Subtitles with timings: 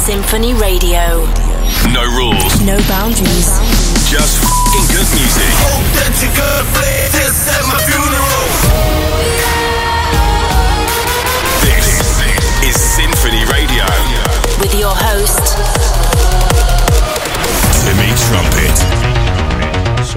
[0.00, 1.26] Sinphony Radio.
[1.92, 2.60] No rules.
[2.64, 3.52] No boundaries.
[4.08, 5.52] Just f***ing good music.
[6.34, 6.66] Good.
[7.12, 7.99] This is my.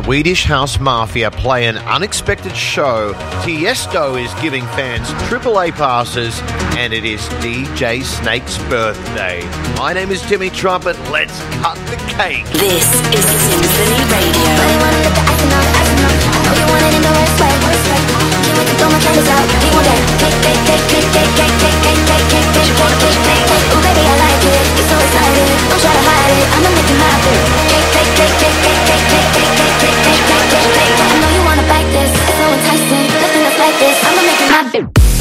[0.03, 3.13] Swedish House Mafia play an unexpected show.
[3.41, 6.41] Tiesto is giving fans AAA passes,
[6.77, 9.41] and it is DJ Snake's birthday.
[9.77, 10.99] My name is Timmy Trumpet.
[11.09, 12.45] Let's cut the cake.
[12.47, 14.33] This is Sinphony Radio.
[26.45, 26.53] I'm
[29.57, 29.72] to
[30.65, 33.05] I know you wanna bite this, it's so enticing.
[33.21, 35.12] Nothing that's like this, I'ma make it my bitch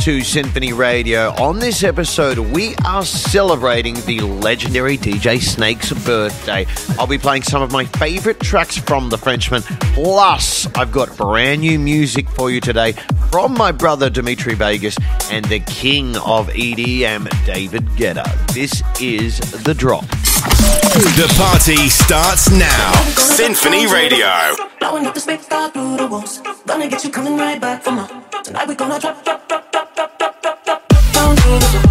[0.00, 1.28] to Sinphony Radio.
[1.34, 6.64] On this episode, we are celebrating the legendary DJ Snake's birthday.
[6.98, 9.60] I'll be playing some of my favorite tracks from The Frenchman.
[9.92, 12.92] Plus, I've got brand new music for you today
[13.30, 14.96] from my brother Dimitri Vegas
[15.30, 18.24] and the king of EDM, David Guetta.
[18.54, 20.06] This is The Drop.
[20.06, 22.92] The party starts now.
[23.16, 24.56] Sinphony Radio.
[24.78, 26.40] Blowing up the space, through the walls.
[26.64, 28.08] Gonna get you coming right back for more.
[28.42, 29.69] Tonight we're gonna drop, drop, drop.
[31.52, 31.89] Ooh.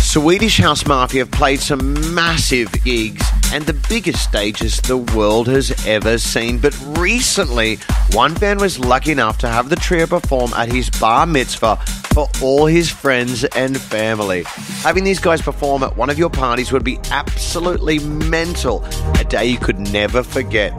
[0.00, 5.72] Swedish House Mafia have played some massive gigs and the biggest stages the world has
[5.86, 6.58] ever seen.
[6.58, 7.78] But recently,
[8.12, 11.78] one fan was lucky enough to have the trio perform at his bar mitzvah
[12.12, 14.44] for all his friends and family.
[14.82, 18.84] Having these guys perform at one of your parties would be absolutely mental,
[19.18, 20.72] a day you could never forget.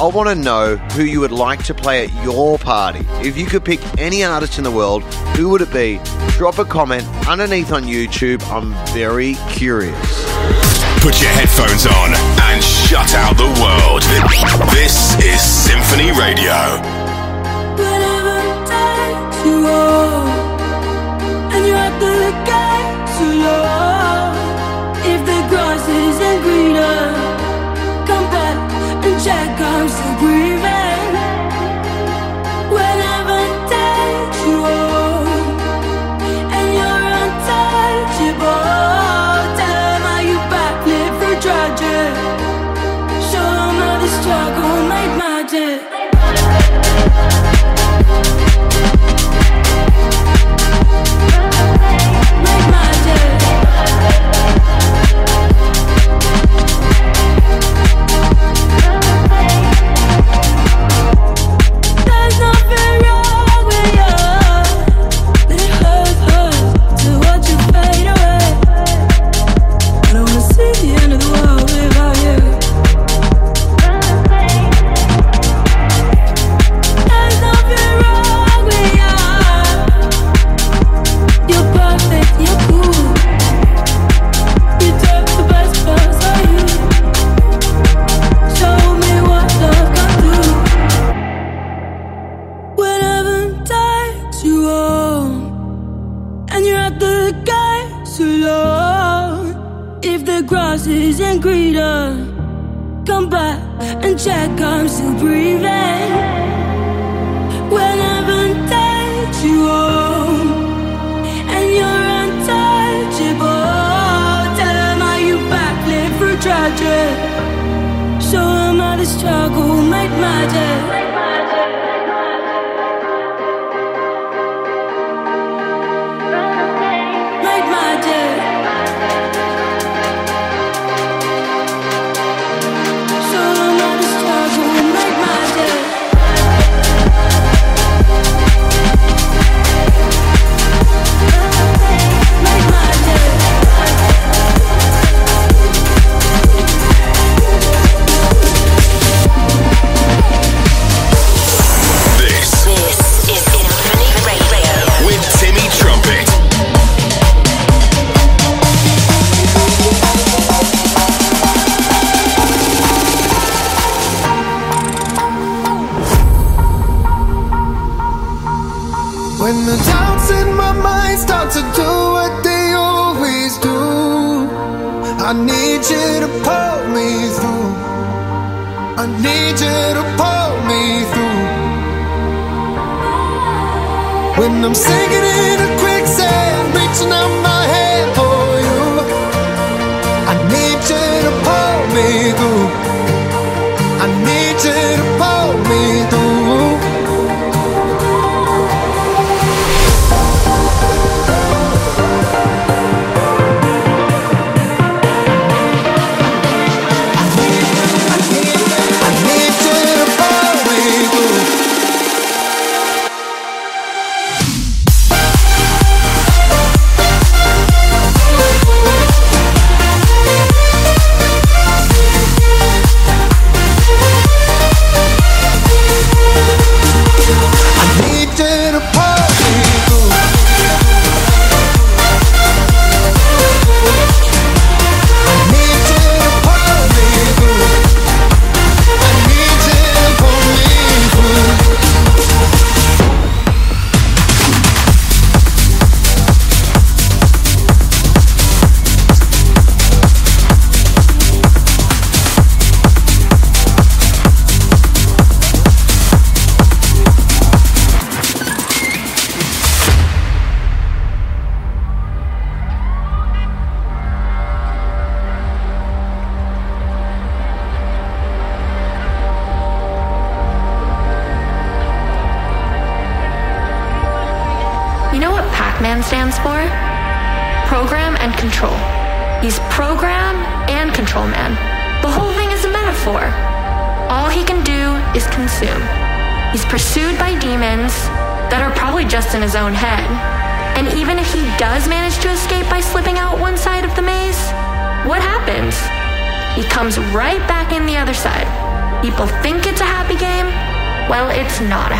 [0.00, 3.06] I want to know who you would like to play at your party.
[3.26, 5.04] If you could pick any artist in the world,
[5.36, 6.00] who would it be?
[6.30, 8.42] Drop a comment underneath on YouTube.
[8.50, 9.94] I'm very curious.
[11.00, 12.14] Put your headphones on
[12.50, 14.02] and shut out the world.
[14.72, 16.80] This is Sinphony Radio
[22.02, 22.82] the guy
[23.16, 24.34] to long
[25.12, 27.21] If the grass isn't greener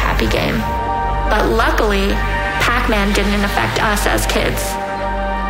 [0.03, 0.59] happy game.
[1.31, 2.11] But luckily,
[2.59, 4.61] Pac Man didn't affect us as kids.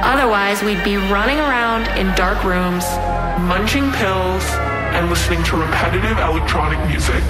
[0.04, 2.84] Otherwise, we'd be running around in dark rooms,
[3.48, 4.44] munching pills,
[4.92, 7.22] and listening to repetitive electronic music.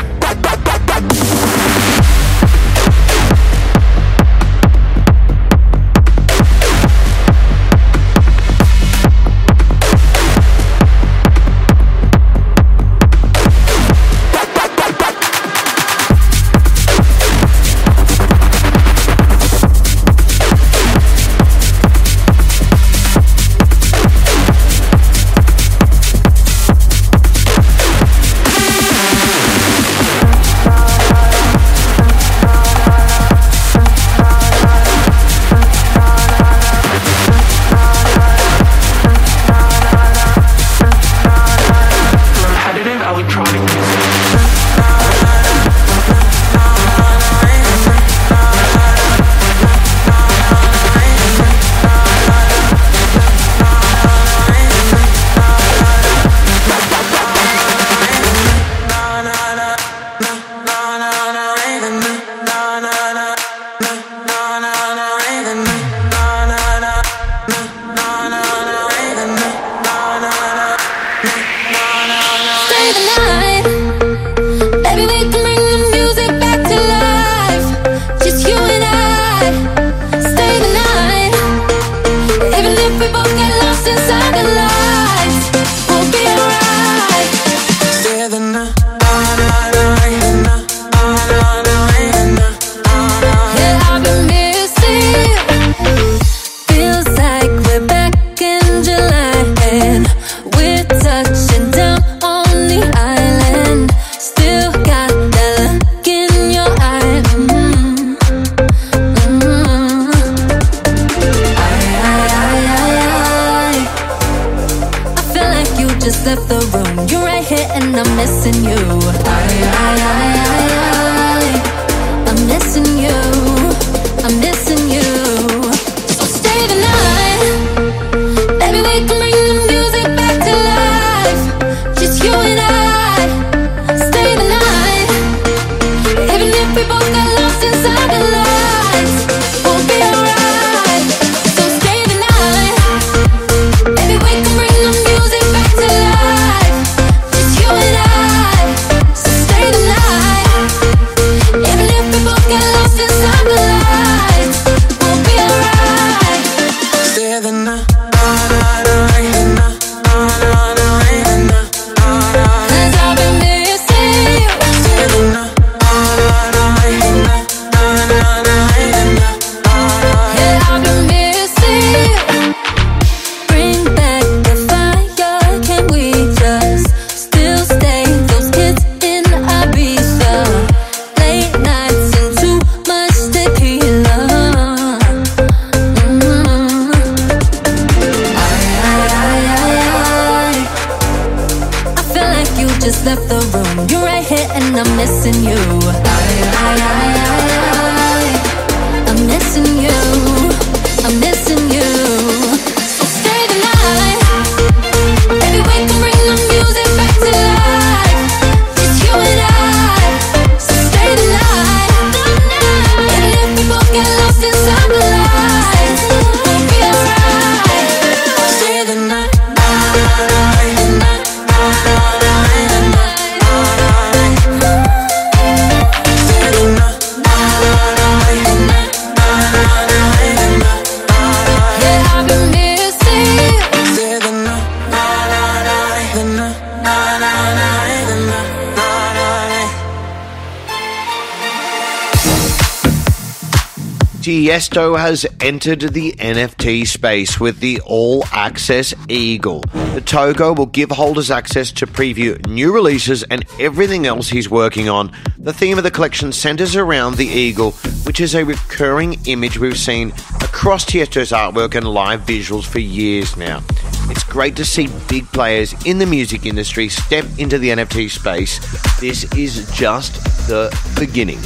[244.53, 249.61] Tiesto has entered the NFT space with the All Access Eagle.
[249.95, 254.91] The Togo will give holders access to preview new releases and everything else he's working
[254.91, 255.11] on.
[255.39, 257.71] The theme of the collection centers around the Eagle,
[258.05, 260.11] which is a recurring image we've seen
[260.43, 263.65] across Tiesto's artwork and live visuals for years now.
[264.11, 268.59] It's great to see big players in the music industry step into the NFT space.
[269.01, 271.41] This is just the beginning.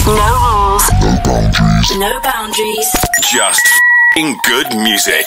[0.00, 0.84] No rules.
[1.04, 1.88] No boundaries.
[2.04, 2.90] No boundaries.
[3.32, 5.26] Just f***ing good music.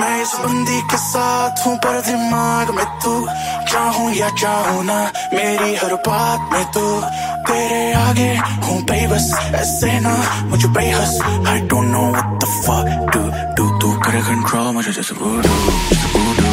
[0.00, 3.12] मैं इस बंदी के साथ हूँ पर दिमाग में तू
[3.72, 4.98] चाहूँ या चाहूँ ना
[5.34, 6.84] मेरी हर बात में तू
[7.48, 8.30] तेरे आगे
[8.66, 9.26] हूँ बेबस
[9.60, 10.14] ऐसे ना
[10.50, 11.12] मुझे बेहस
[11.54, 13.22] I don't know what the fuck do
[13.58, 16.51] do तू करे control मुझे जैसे voodoo जैसे voodoo जैसे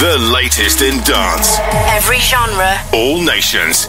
[0.00, 1.58] The latest in dance.
[1.92, 2.78] Every genre.
[2.94, 3.86] All nations.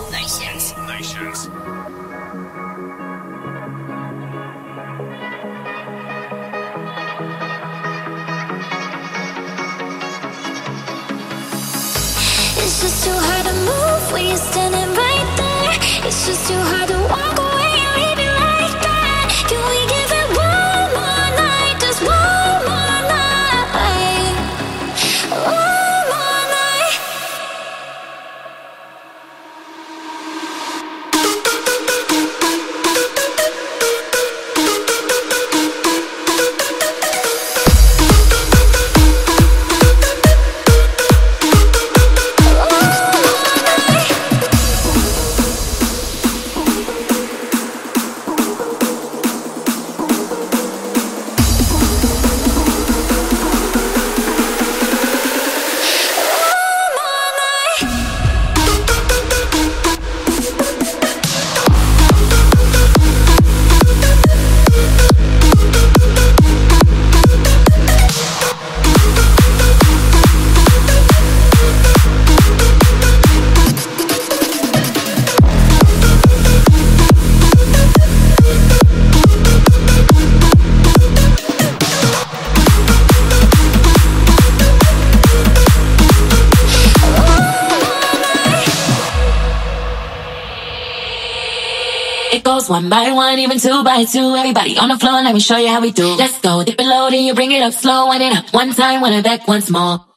[93.32, 94.36] one, even two by two.
[94.36, 96.08] Everybody on the floor, let me show you how we do.
[96.16, 98.08] Let's go, dip it low, then you bring it up slow.
[98.08, 100.11] One it up, one time, one it back, once more.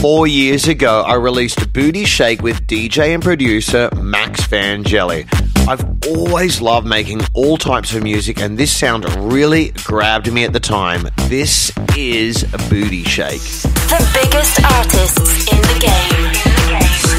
[0.00, 5.26] four years ago, I released Booty Shake with DJ and producer Max Vangeli.
[5.68, 10.52] I've always loved making all types of music, and this sound really grabbed me at
[10.52, 11.08] the time.
[11.28, 13.40] This is Booty Shake.
[13.40, 16.32] The biggest artists in the game.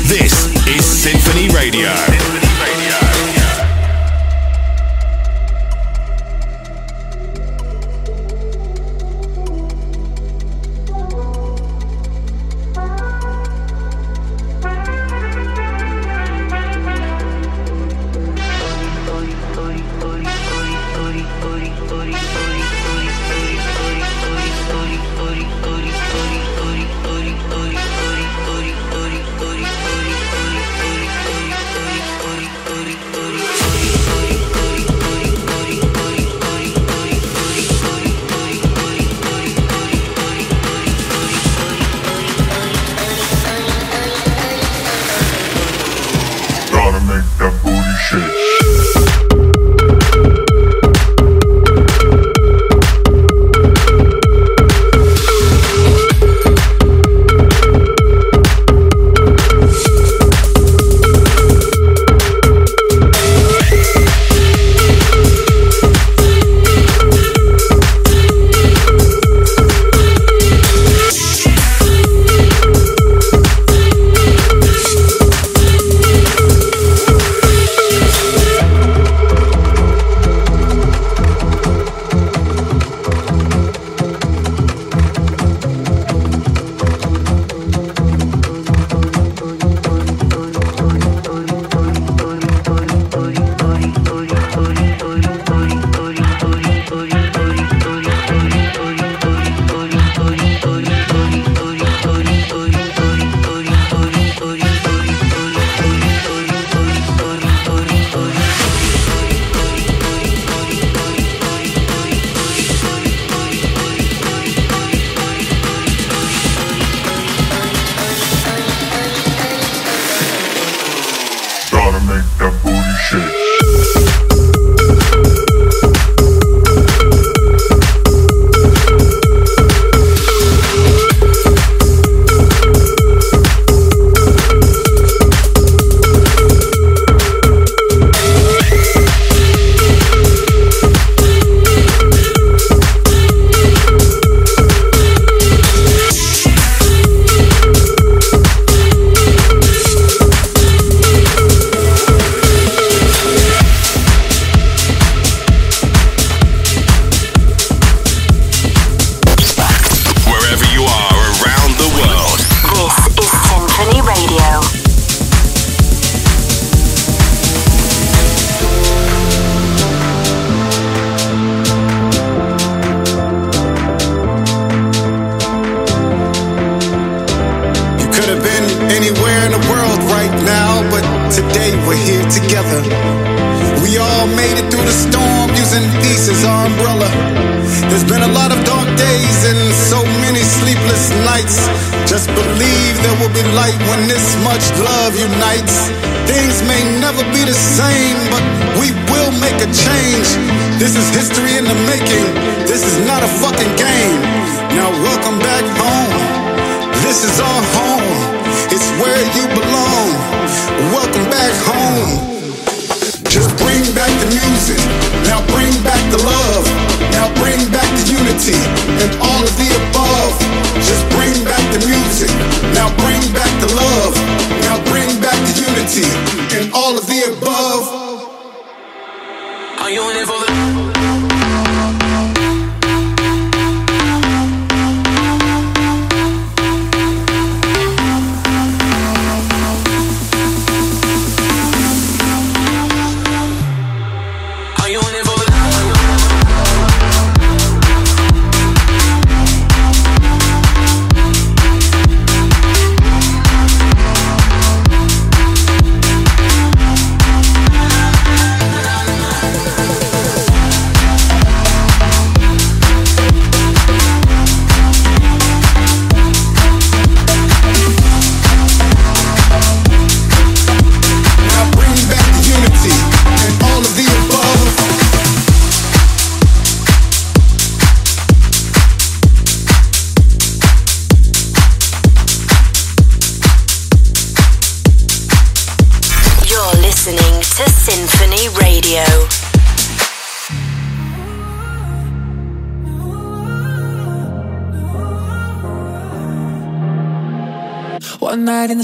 [0.08, 1.94] This is Sinphony Radio.
[1.94, 3.07] Sinphony Radio.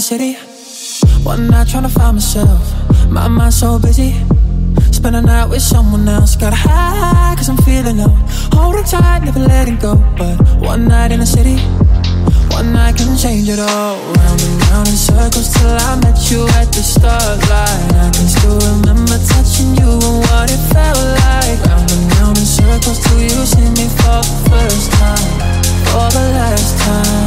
[0.04, 0.34] City,
[1.24, 2.60] one night trying to find myself.
[3.08, 4.12] My mind's so busy.
[4.92, 6.36] Spend a night with someone else.
[6.36, 8.12] Got high, cause I'm feeling low.
[8.52, 9.96] Holding tight, never letting go.
[10.18, 11.56] But one night in the city,
[12.52, 13.96] one night can change it all.
[14.20, 17.88] Round and round in circles till I met you at the starlight.
[18.04, 21.56] I can still remember touching you and what it felt like.
[21.64, 25.32] Round and round in circles till you see me for the first time.
[25.88, 27.24] For the last time.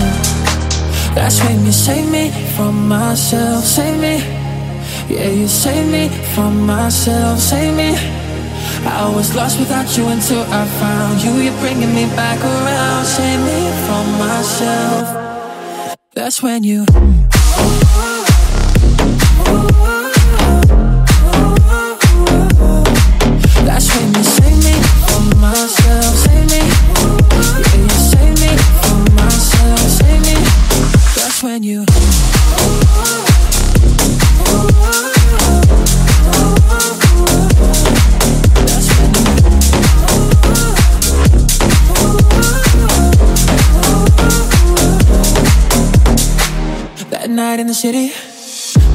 [1.18, 3.64] That's when you save me from myself.
[3.64, 4.18] Save me.
[5.14, 7.40] Yeah, you save me from myself.
[7.40, 7.92] Save me.
[8.84, 11.34] I was lost without you until I found you.
[11.44, 13.06] You're bringing me back around.
[13.06, 15.06] Save me from myself.
[16.16, 16.86] That's when you.
[23.68, 26.14] That's when you save me from myself.
[26.26, 26.62] Save me.
[27.70, 28.52] Yeah, you save me
[28.82, 29.80] from myself.
[30.00, 30.36] Save me.
[31.18, 31.97] That's when you.
[47.38, 48.10] Night in the city,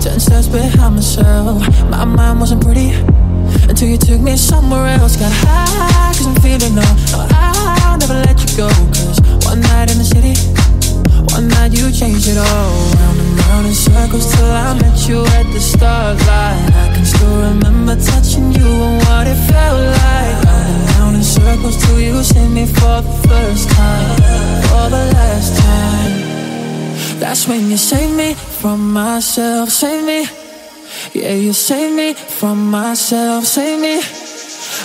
[0.03, 1.63] ten steps behind myself.
[1.89, 2.91] My mind wasn't pretty
[3.71, 5.15] until you took me somewhere else.
[5.17, 6.93] Got high, cause I'm feeling low.
[7.15, 7.23] No,
[7.87, 8.69] I'll never let you go.
[8.91, 10.35] Cause one night in the city,
[11.31, 12.75] one night you changed it all.
[12.99, 16.67] Round and round in circles till I met you at the starlight.
[16.83, 20.35] I can still remember touching you and what it felt like.
[20.51, 24.19] Round and round in circles till you see me for the first time.
[24.67, 26.32] For the last time.
[27.23, 30.27] That's when you save me from myself, save me.
[31.15, 34.03] Yeah, you save me from myself, save me.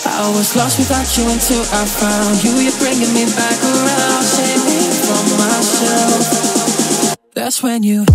[0.05, 2.51] I was lost without you until I found you.
[2.61, 7.17] You're bringing me back around, save me from myself.
[7.33, 8.05] That's when you.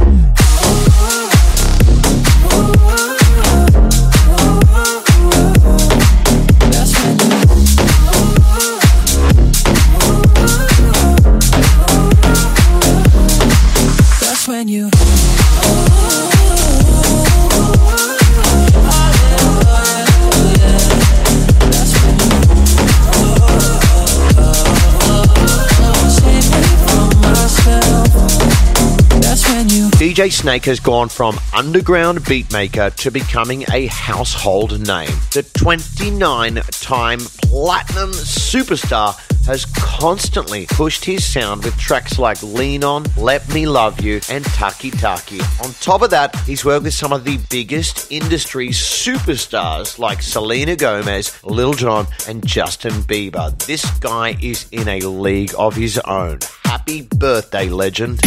[30.12, 35.08] DJ Snake has gone from underground beatmaker to becoming a household name.
[35.32, 39.14] The 29 time platinum superstar
[39.46, 44.44] has constantly pushed his sound with tracks like Lean On, Let Me Love You, and
[44.44, 45.40] Taki Taki.
[45.64, 50.76] On top of that, he's worked with some of the biggest industry superstars like Selena
[50.76, 53.56] Gomez, Lil Jon, and Justin Bieber.
[53.66, 56.38] This guy is in a league of his own.
[56.64, 58.20] Happy birthday, legend.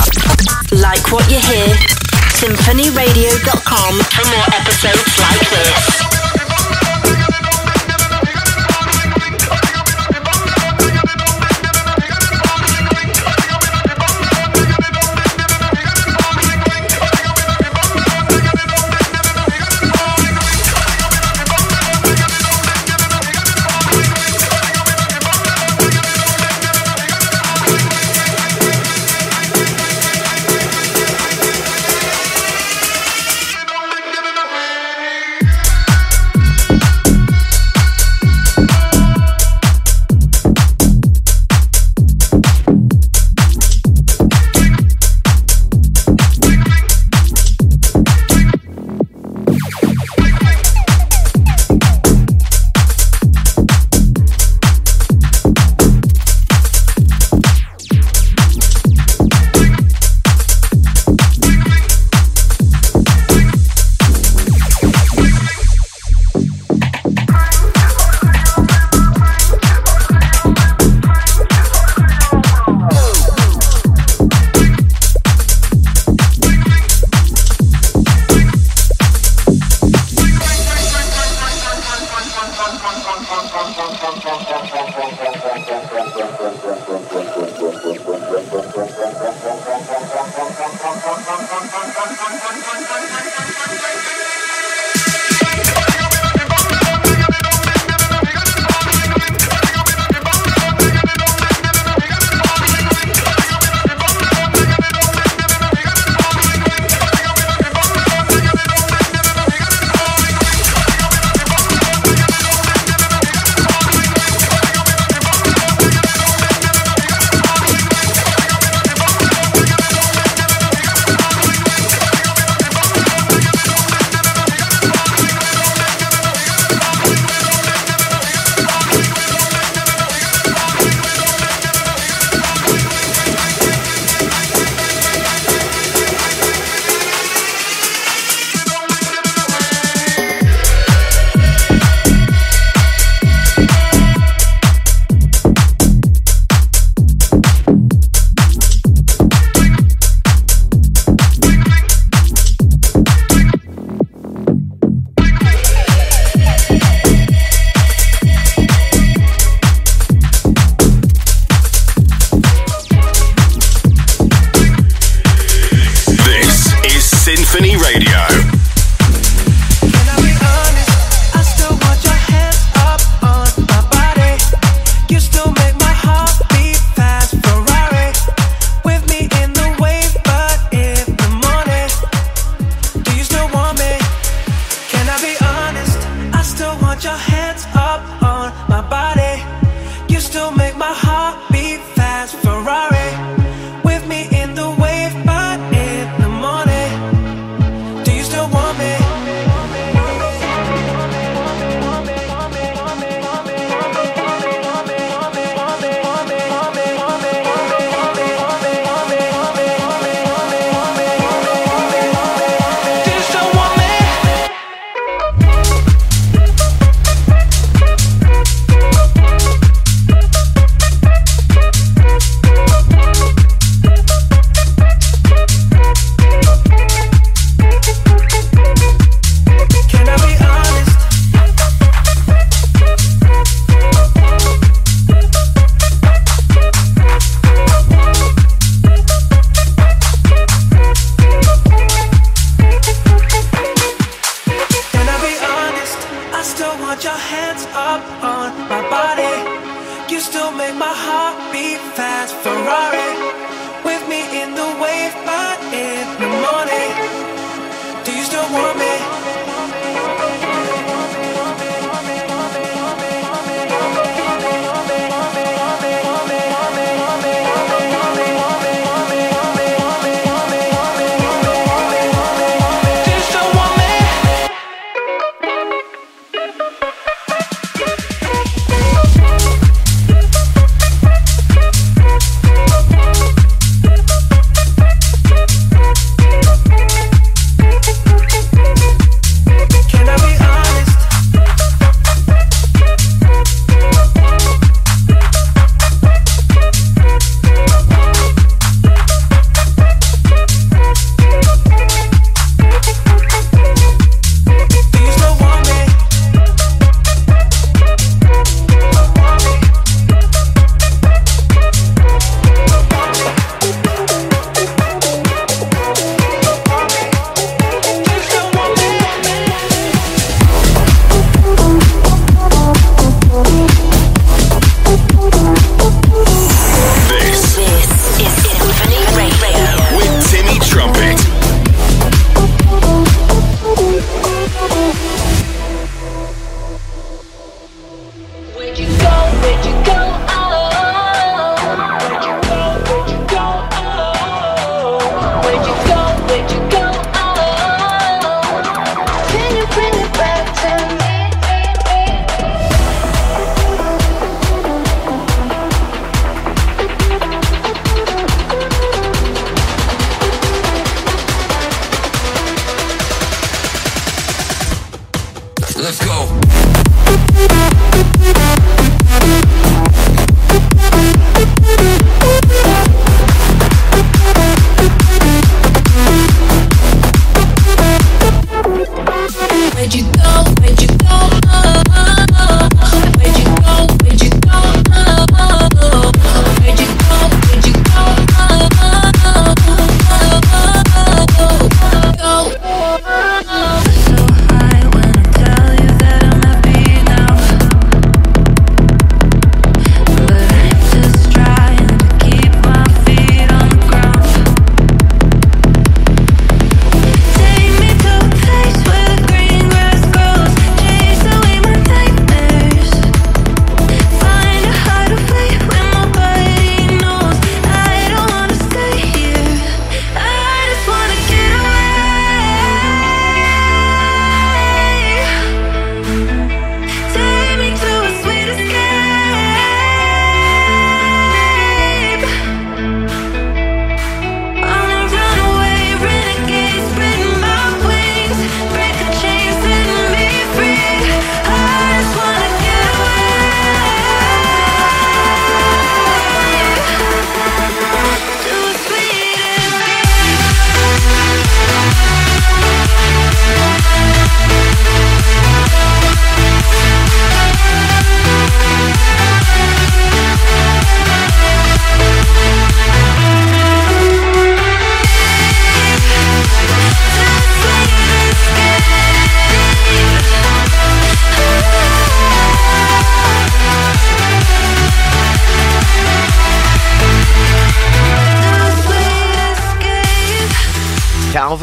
[0.71, 1.75] Like what you hear?
[2.35, 6.14] SinphonyRadio.com for more episodes like this.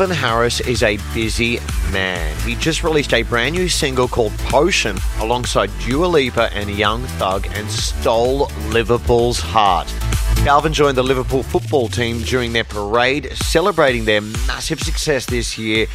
[0.02, 1.60] Calvin Harris is a busy
[1.92, 2.36] man.
[2.40, 7.46] He just released a brand new single called Potion alongside Dua Lipa and Young Thug
[7.52, 9.86] and stole Liverpool's heart.
[10.38, 15.86] Calvin joined the Liverpool football team during their parade, celebrating their massive success this year.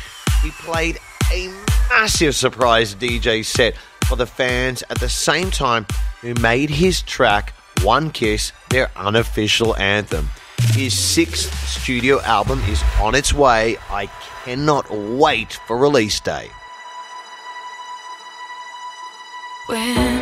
[0.41, 0.99] He played
[1.33, 1.49] a
[1.89, 5.85] massive surprise DJ set for the fans at the same time
[6.21, 10.29] who made his track One Kiss their unofficial anthem.
[10.73, 13.77] His sixth studio album is on its way.
[13.89, 14.07] I
[14.43, 16.49] cannot wait for release day.
[19.67, 20.16] When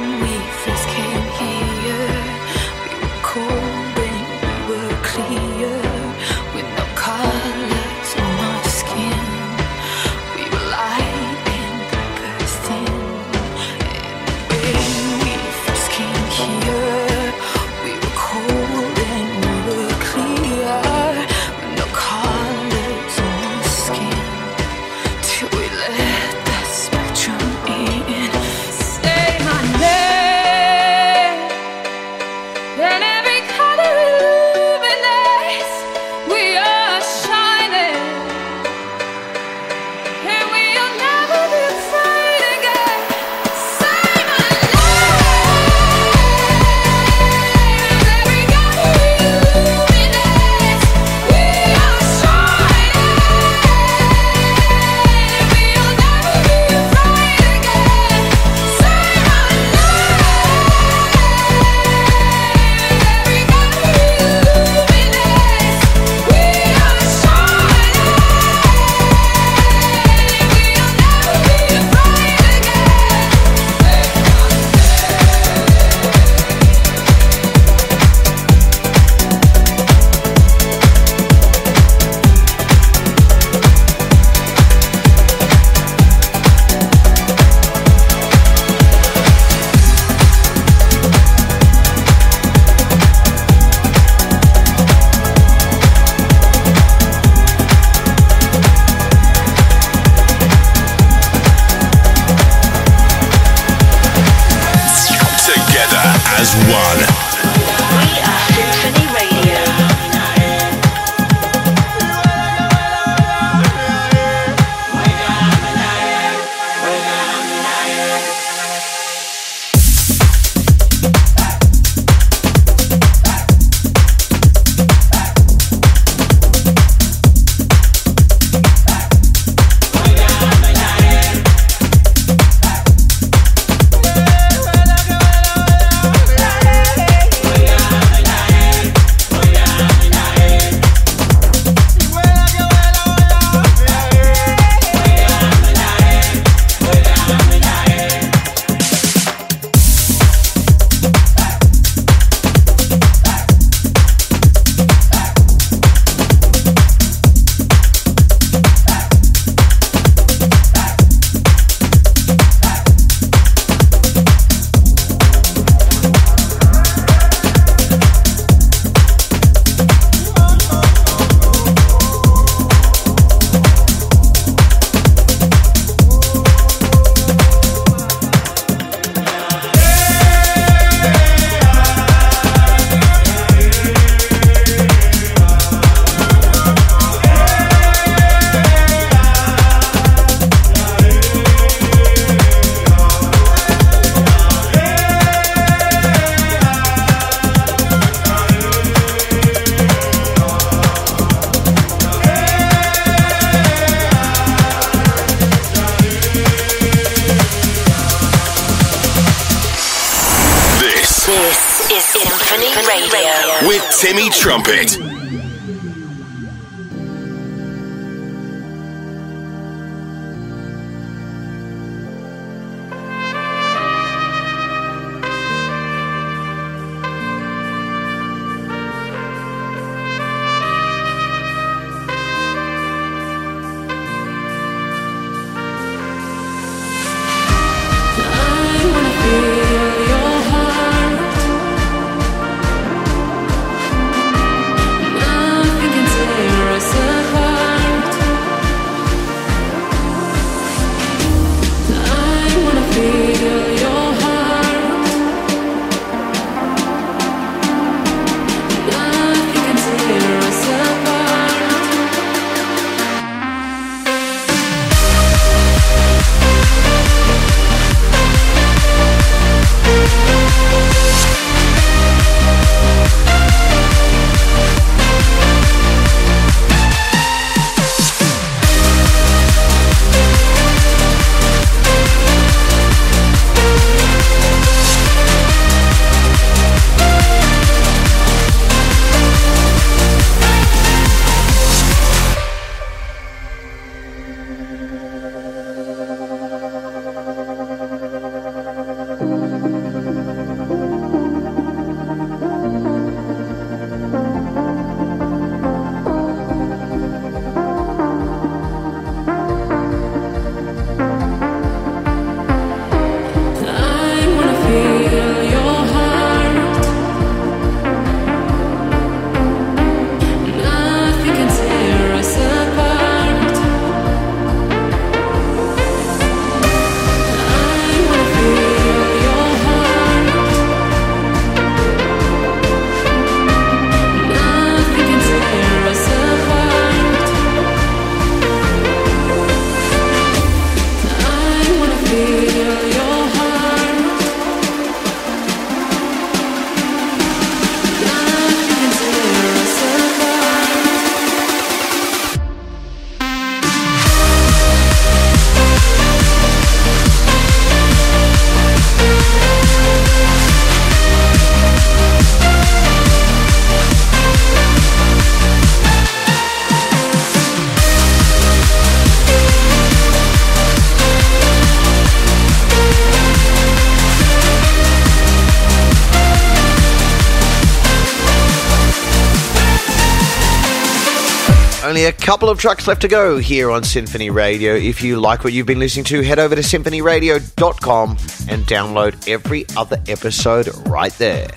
[382.05, 384.75] A couple of tracks left to go here on Sinphony Radio.
[384.75, 388.11] If you like what you've been listening to, head over to sinphonyradio.com
[388.47, 391.47] and download every other episode right there.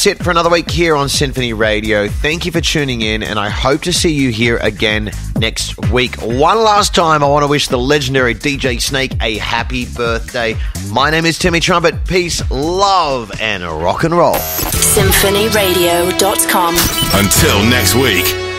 [0.00, 2.08] That's it for another week here on Sinphony Radio.
[2.08, 6.16] Thank you for tuning in, and I hope to see you here again next week.
[6.22, 10.56] One last time, I want to wish the legendary DJ Snake a happy birthday.
[10.88, 12.06] My name is Timmy Trumpet.
[12.06, 14.36] Peace, love, and rock and roll.
[14.36, 16.76] SinphonyRadio.com.
[17.12, 18.49] Until next week.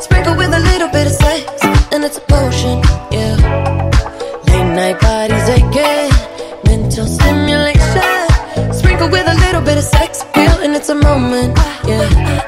[0.00, 1.44] Sprinkle with a little bit of sex,
[1.92, 3.36] and it's a potion, yeah.
[4.48, 6.10] Late night bodies aching,
[6.66, 11.56] mental stimulation, sprinkle with a little bit of sex appeal, and it's a moment,
[11.86, 12.44] yeah.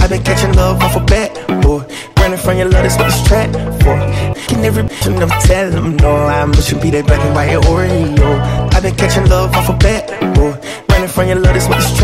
[0.00, 1.30] I've been catching love off a bat,
[1.60, 1.84] boy.
[2.16, 3.94] Running from your love, that's what this track for.
[4.48, 6.16] Can every bitch and I'm them no.
[6.16, 8.72] I'm pushing be that black and white Oreo.
[8.72, 10.56] I've been catching love off a bat, boy.
[10.88, 11.97] Running from your love, that's what this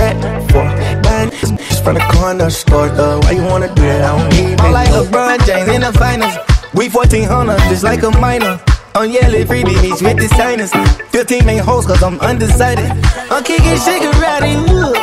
[1.84, 3.20] from the corner store, though.
[3.20, 4.02] Why you wanna do that?
[4.02, 6.34] I don't need I'm like LeBron James in the finals.
[6.72, 8.58] We 1400, just like a minor.
[8.96, 10.72] On yellow free beach with the signers.
[11.10, 12.88] 15 main hoes, cause I'm undecided.
[13.30, 13.76] I'm kicking
[14.22, 14.94] rowdy, ooh.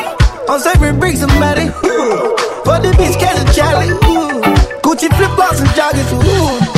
[0.50, 2.34] I'm serving bricks somebody, ooh.
[2.66, 4.42] For the bitch, catch a Charlie, ooh.
[4.82, 6.71] Gucci flip flops and joggers, ooh.